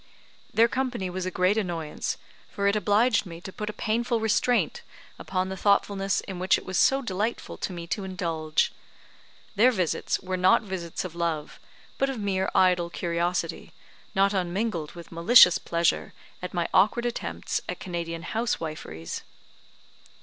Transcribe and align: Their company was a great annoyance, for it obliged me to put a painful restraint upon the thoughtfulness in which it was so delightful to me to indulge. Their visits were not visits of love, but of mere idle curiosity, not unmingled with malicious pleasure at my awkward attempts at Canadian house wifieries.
Their 0.51 0.67
company 0.67 1.11
was 1.11 1.27
a 1.27 1.29
great 1.29 1.59
annoyance, 1.59 2.17
for 2.49 2.65
it 2.65 2.75
obliged 2.75 3.27
me 3.27 3.39
to 3.41 3.53
put 3.53 3.69
a 3.69 3.83
painful 3.87 4.19
restraint 4.19 4.81
upon 5.19 5.49
the 5.49 5.55
thoughtfulness 5.55 6.21
in 6.21 6.39
which 6.39 6.57
it 6.57 6.65
was 6.65 6.79
so 6.79 7.03
delightful 7.03 7.55
to 7.57 7.71
me 7.71 7.85
to 7.85 8.03
indulge. 8.03 8.71
Their 9.55 9.69
visits 9.71 10.19
were 10.19 10.37
not 10.37 10.63
visits 10.63 11.05
of 11.05 11.13
love, 11.13 11.59
but 11.99 12.09
of 12.09 12.19
mere 12.19 12.49
idle 12.55 12.89
curiosity, 12.89 13.73
not 14.15 14.33
unmingled 14.33 14.93
with 14.93 15.11
malicious 15.11 15.59
pleasure 15.59 16.13
at 16.41 16.51
my 16.51 16.67
awkward 16.73 17.05
attempts 17.05 17.61
at 17.69 17.79
Canadian 17.79 18.23
house 18.23 18.55
wifieries. 18.55 19.21